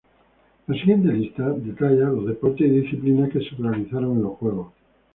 [0.67, 4.71] La siguiente lista detalla los deportes y disciplinas que se realizaron en los juegos.